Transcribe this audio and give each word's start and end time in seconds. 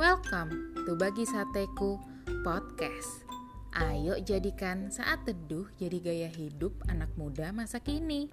Berbagi 0.00 1.28
Sateku 1.28 2.00
Podcast. 2.40 3.28
Ayo 3.76 4.16
jadikan 4.24 4.88
saat 4.88 5.28
teduh 5.28 5.68
jadi 5.76 6.00
gaya 6.00 6.30
hidup 6.32 6.72
anak 6.88 7.12
muda 7.20 7.52
masa 7.52 7.84
kini. 7.84 8.32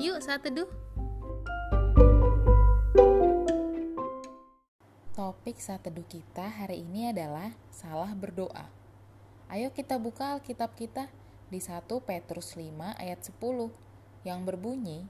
Yuk 0.00 0.24
saat 0.24 0.40
teduh. 0.40 0.64
Topik 5.12 5.60
saat 5.60 5.84
teduh 5.84 6.08
kita 6.08 6.48
hari 6.48 6.80
ini 6.80 7.12
adalah 7.12 7.52
salah 7.68 8.16
berdoa. 8.16 8.72
Ayo 9.52 9.68
kita 9.68 10.00
buka 10.00 10.40
Alkitab 10.40 10.72
kita 10.80 11.12
di 11.52 11.60
1 11.60 11.92
Petrus 12.08 12.56
5 12.56 12.72
ayat 12.96 13.20
10 13.20 13.36
yang 14.24 14.48
berbunyi, 14.48 15.04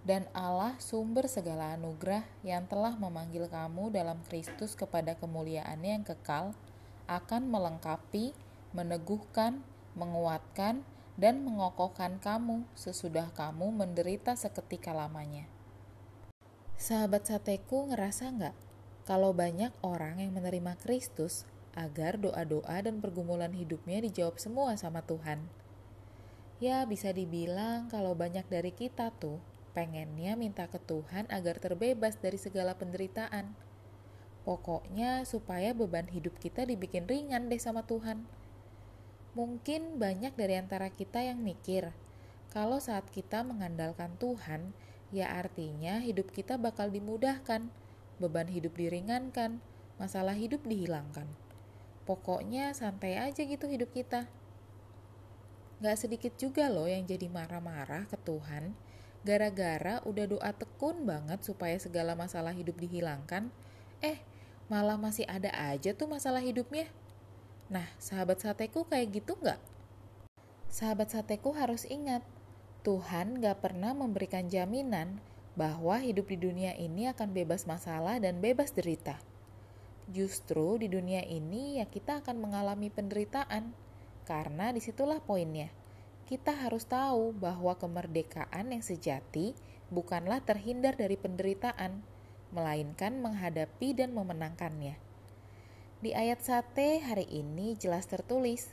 dan 0.00 0.24
Allah 0.32 0.80
sumber 0.80 1.28
segala 1.28 1.76
anugerah 1.76 2.24
yang 2.40 2.64
telah 2.64 2.96
memanggil 2.96 3.44
kamu 3.52 3.92
dalam 3.92 4.24
Kristus 4.24 4.72
kepada 4.72 5.12
kemuliaannya 5.20 6.00
yang 6.00 6.06
kekal 6.08 6.56
akan 7.04 7.52
melengkapi, 7.52 8.32
meneguhkan, 8.72 9.60
menguatkan, 9.92 10.80
dan 11.20 11.44
mengokohkan 11.44 12.16
kamu 12.16 12.64
sesudah 12.72 13.28
kamu 13.36 13.76
menderita 13.76 14.32
seketika 14.40 14.96
lamanya. 14.96 15.44
Sahabat 16.80 17.28
sateku 17.28 17.92
ngerasa 17.92 18.32
nggak 18.32 18.56
kalau 19.04 19.36
banyak 19.36 19.68
orang 19.84 20.24
yang 20.24 20.32
menerima 20.32 20.80
Kristus 20.80 21.44
agar 21.76 22.16
doa-doa 22.16 22.80
dan 22.80 23.04
pergumulan 23.04 23.52
hidupnya 23.52 24.00
dijawab 24.00 24.40
semua 24.40 24.80
sama 24.80 25.04
Tuhan? 25.04 25.44
Ya 26.56 26.88
bisa 26.88 27.12
dibilang 27.12 27.92
kalau 27.92 28.16
banyak 28.16 28.48
dari 28.48 28.72
kita 28.72 29.12
tuh 29.20 29.40
pengennya 29.72 30.34
minta 30.34 30.66
ke 30.66 30.82
Tuhan 30.82 31.30
agar 31.30 31.62
terbebas 31.62 32.18
dari 32.18 32.36
segala 32.36 32.74
penderitaan. 32.74 33.54
Pokoknya 34.42 35.22
supaya 35.28 35.76
beban 35.76 36.08
hidup 36.08 36.40
kita 36.40 36.66
dibikin 36.66 37.06
ringan 37.06 37.52
deh 37.52 37.60
sama 37.60 37.86
Tuhan. 37.86 38.24
Mungkin 39.38 40.02
banyak 40.02 40.34
dari 40.34 40.58
antara 40.58 40.90
kita 40.90 41.22
yang 41.22 41.38
mikir, 41.38 41.94
kalau 42.50 42.82
saat 42.82 43.06
kita 43.14 43.46
mengandalkan 43.46 44.18
Tuhan, 44.18 44.74
ya 45.14 45.30
artinya 45.30 46.02
hidup 46.02 46.34
kita 46.34 46.58
bakal 46.58 46.90
dimudahkan, 46.90 47.70
beban 48.18 48.48
hidup 48.50 48.74
diringankan, 48.74 49.62
masalah 50.02 50.34
hidup 50.34 50.66
dihilangkan. 50.66 51.30
Pokoknya 52.10 52.74
santai 52.74 53.22
aja 53.22 53.46
gitu 53.46 53.70
hidup 53.70 53.94
kita. 53.94 54.26
Gak 55.78 55.96
sedikit 55.96 56.34
juga 56.34 56.66
loh 56.66 56.90
yang 56.90 57.06
jadi 57.06 57.30
marah-marah 57.30 58.10
ke 58.10 58.18
Tuhan 58.26 58.74
gara-gara 59.20 60.00
udah 60.08 60.24
doa 60.24 60.50
tekun 60.56 61.04
banget 61.04 61.44
supaya 61.44 61.76
segala 61.76 62.16
masalah 62.16 62.56
hidup 62.56 62.80
dihilangkan, 62.80 63.52
eh 64.00 64.16
malah 64.72 64.96
masih 64.96 65.28
ada 65.28 65.52
aja 65.52 65.92
tuh 65.92 66.08
masalah 66.08 66.40
hidupnya. 66.40 66.88
Nah, 67.68 67.86
sahabat 68.00 68.40
sateku 68.40 68.88
kayak 68.88 69.22
gitu 69.22 69.36
nggak? 69.36 69.60
Sahabat 70.70 71.12
sateku 71.12 71.52
harus 71.52 71.84
ingat, 71.84 72.22
Tuhan 72.80 73.42
gak 73.42 73.60
pernah 73.60 73.92
memberikan 73.92 74.48
jaminan 74.48 75.20
bahwa 75.58 76.00
hidup 76.00 76.30
di 76.30 76.38
dunia 76.40 76.72
ini 76.78 77.10
akan 77.10 77.34
bebas 77.34 77.68
masalah 77.68 78.16
dan 78.22 78.40
bebas 78.40 78.72
derita. 78.72 79.18
Justru 80.08 80.80
di 80.80 80.88
dunia 80.88 81.26
ini 81.26 81.82
ya 81.82 81.86
kita 81.86 82.22
akan 82.24 82.40
mengalami 82.40 82.88
penderitaan, 82.88 83.74
karena 84.24 84.70
di 84.70 84.78
situlah 84.78 85.18
poinnya 85.18 85.79
kita 86.30 86.54
harus 86.54 86.86
tahu 86.86 87.34
bahwa 87.34 87.74
kemerdekaan 87.74 88.70
yang 88.70 88.86
sejati 88.86 89.50
bukanlah 89.90 90.38
terhindar 90.46 90.94
dari 90.94 91.18
penderitaan, 91.18 92.06
melainkan 92.54 93.18
menghadapi 93.18 93.98
dan 93.98 94.14
memenangkannya. 94.14 94.94
Di 95.98 96.14
ayat 96.14 96.38
sate 96.46 97.02
hari 97.02 97.26
ini 97.26 97.74
jelas 97.74 98.06
tertulis, 98.06 98.70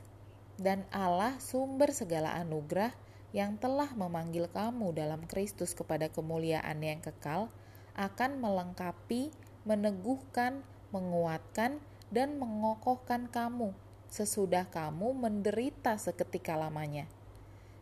dan 0.62 0.86
Allah 0.94 1.42
sumber 1.42 1.90
segala 1.98 2.38
anugerah 2.38 2.94
yang 3.34 3.58
telah 3.58 3.90
memanggil 3.98 4.54
kamu 4.54 4.94
dalam 4.94 5.26
Kristus 5.26 5.74
kepada 5.74 6.14
kemuliaan 6.14 6.78
yang 6.86 7.02
kekal, 7.02 7.50
akan 7.98 8.38
melengkapi, 8.38 9.34
meneguhkan, 9.66 10.62
menguatkan, 10.94 11.82
dan 12.14 12.38
mengokohkan 12.38 13.26
kamu 13.34 13.74
sesudah 14.08 14.70
kamu 14.72 15.12
menderita 15.12 16.00
seketika 16.00 16.56
lamanya. 16.56 17.10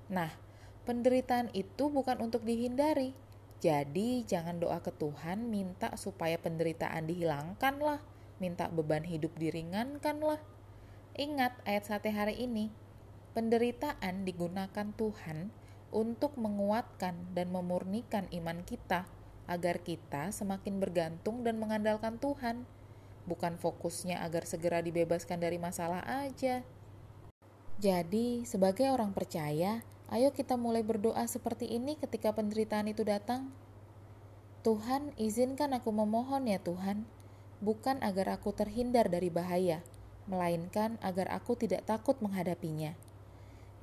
Nah, 0.10 0.30
penderitaan 0.86 1.50
itu 1.58 1.90
bukan 1.90 2.22
untuk 2.22 2.46
dihindari. 2.46 3.18
Jadi, 3.64 4.22
jangan 4.28 4.62
doa 4.62 4.78
ke 4.84 4.94
Tuhan 4.94 5.50
minta 5.50 5.96
supaya 5.98 6.38
penderitaan 6.38 7.10
dihilangkan 7.10 7.82
lah, 7.82 8.00
minta 8.38 8.70
beban 8.70 9.02
hidup 9.02 9.34
diringankan 9.40 10.22
lah. 10.22 10.42
Ingat 11.16 11.56
ayat 11.64 11.88
sate 11.88 12.12
hari 12.12 12.38
ini, 12.38 12.70
penderitaan 13.34 14.28
digunakan 14.28 14.92
Tuhan 14.94 15.50
untuk 15.90 16.36
menguatkan 16.36 17.16
dan 17.32 17.50
memurnikan 17.56 18.28
iman 18.36 18.62
kita 18.68 19.08
agar 19.48 19.80
kita 19.82 20.30
semakin 20.36 20.78
bergantung 20.78 21.42
dan 21.48 21.56
mengandalkan 21.58 22.20
Tuhan. 22.20 22.68
Bukan 23.26 23.58
fokusnya 23.58 24.22
agar 24.22 24.46
segera 24.46 24.84
dibebaskan 24.84 25.42
dari 25.42 25.58
masalah 25.58 26.06
aja. 26.06 26.62
Jadi, 27.82 28.46
sebagai 28.46 28.92
orang 28.94 29.12
percaya, 29.12 29.82
Ayo 30.06 30.30
kita 30.38 30.54
mulai 30.54 30.86
berdoa 30.86 31.26
seperti 31.26 31.66
ini 31.66 31.98
ketika 31.98 32.30
penderitaan 32.30 32.86
itu 32.86 33.02
datang. 33.02 33.50
Tuhan, 34.62 35.14
izinkan 35.18 35.74
aku 35.74 35.90
memohon 35.90 36.46
ya 36.46 36.62
Tuhan, 36.62 37.10
bukan 37.62 38.02
agar 38.06 38.38
aku 38.38 38.54
terhindar 38.54 39.10
dari 39.10 39.34
bahaya, 39.34 39.82
melainkan 40.30 41.02
agar 41.02 41.34
aku 41.34 41.58
tidak 41.58 41.90
takut 41.90 42.18
menghadapinya. 42.22 42.94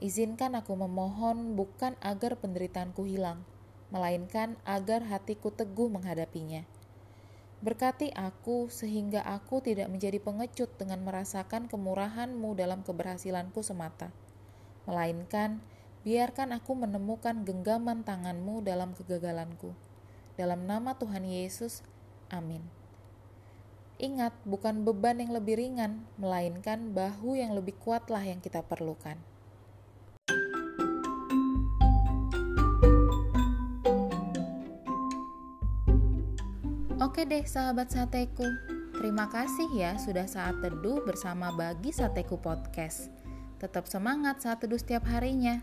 Izinkan 0.02 0.58
aku 0.58 0.74
memohon 0.74 1.54
bukan 1.54 1.94
agar 2.02 2.38
penderitaanku 2.38 3.06
hilang, 3.06 3.46
melainkan 3.94 4.58
agar 4.66 5.06
hatiku 5.06 5.54
teguh 5.54 5.90
menghadapinya. 5.90 6.66
Berkati 7.62 8.10
aku 8.10 8.66
sehingga 8.66 9.22
aku 9.22 9.62
tidak 9.62 9.86
menjadi 9.86 10.18
pengecut 10.18 10.74
dengan 10.78 11.06
merasakan 11.06 11.70
kemurahan-Mu 11.70 12.58
dalam 12.58 12.82
keberhasilanku 12.82 13.62
semata, 13.62 14.10
melainkan 14.90 15.62
Biarkan 16.02 16.50
aku 16.50 16.74
menemukan 16.74 17.46
genggaman 17.46 18.02
tanganmu 18.02 18.66
dalam 18.66 18.90
kegagalanku. 18.90 19.70
Dalam 20.34 20.66
nama 20.66 20.98
Tuhan 20.98 21.22
Yesus, 21.22 21.86
amin. 22.26 22.58
Ingat, 24.02 24.34
bukan 24.42 24.82
beban 24.82 25.22
yang 25.22 25.30
lebih 25.30 25.62
ringan, 25.62 26.02
melainkan 26.18 26.90
bahu 26.90 27.38
yang 27.38 27.54
lebih 27.54 27.78
kuatlah 27.78 28.18
yang 28.26 28.42
kita 28.42 28.66
perlukan. 28.66 29.14
Oke 36.98 37.22
deh 37.22 37.46
sahabat 37.46 37.94
sateku, 37.94 38.46
terima 38.98 39.30
kasih 39.30 39.70
ya 39.74 39.94
sudah 40.02 40.26
saat 40.26 40.58
teduh 40.58 40.98
bersama 41.06 41.54
Bagi 41.54 41.94
Sateku 41.94 42.42
Podcast. 42.42 43.06
Tetap 43.62 43.86
semangat 43.86 44.42
saat 44.42 44.58
teduh 44.58 44.82
setiap 44.82 45.06
harinya. 45.06 45.62